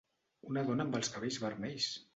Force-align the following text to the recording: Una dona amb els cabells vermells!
Una 0.51 0.63
dona 0.71 0.87
amb 0.89 0.99
els 1.01 1.13
cabells 1.19 1.39
vermells! 1.47 1.97